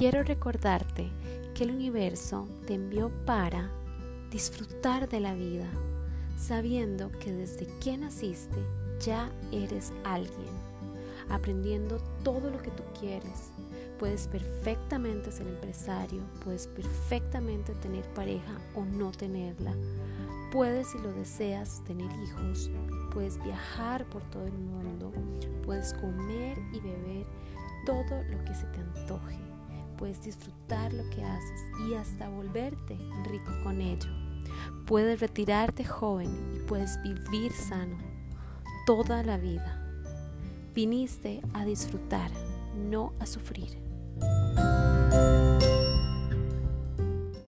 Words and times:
quiero 0.00 0.22
recordarte 0.22 1.10
que 1.54 1.64
el 1.64 1.72
universo 1.72 2.48
te 2.66 2.72
envió 2.72 3.10
para 3.26 3.70
disfrutar 4.30 5.10
de 5.10 5.20
la 5.20 5.34
vida, 5.34 5.66
sabiendo 6.38 7.10
que 7.18 7.30
desde 7.30 7.66
que 7.80 7.98
naciste 7.98 8.64
ya 8.98 9.30
eres 9.52 9.92
alguien, 10.04 10.48
aprendiendo 11.28 11.98
todo 12.24 12.50
lo 12.50 12.62
que 12.62 12.70
tú 12.70 12.82
quieres. 12.98 13.52
Puedes 13.98 14.26
perfectamente 14.26 15.30
ser 15.30 15.46
empresario, 15.48 16.22
puedes 16.42 16.66
perfectamente 16.66 17.74
tener 17.74 18.06
pareja 18.14 18.56
o 18.74 18.86
no 18.86 19.12
tenerla. 19.12 19.74
Puedes, 20.50 20.92
si 20.92 20.98
lo 21.00 21.12
deseas, 21.12 21.84
tener 21.84 22.10
hijos, 22.22 22.70
puedes 23.12 23.36
viajar 23.44 24.08
por 24.08 24.22
todo 24.30 24.46
el 24.46 24.58
mundo, 24.58 25.12
puedes 25.62 25.92
comer 25.92 26.56
y 26.72 26.80
beber 26.80 27.26
todo 27.84 28.22
lo 28.30 28.42
que 28.46 28.54
se 28.54 28.64
te 28.68 28.78
antoje, 28.78 29.38
puedes 30.00 30.22
disfrutar 30.22 30.92
lo 30.94 31.08
que 31.10 31.22
haces 31.22 31.60
y 31.86 31.94
hasta 31.94 32.28
volverte 32.30 32.96
rico 33.30 33.52
con 33.62 33.82
ello. 33.82 34.08
Puedes 34.86 35.20
retirarte 35.20 35.84
joven 35.84 36.56
y 36.56 36.66
puedes 36.66 37.00
vivir 37.02 37.52
sano 37.52 37.98
toda 38.86 39.22
la 39.22 39.36
vida. 39.36 39.76
Viniste 40.74 41.42
a 41.52 41.64
disfrutar, 41.66 42.30
no 42.74 43.12
a 43.20 43.26
sufrir. 43.26 43.89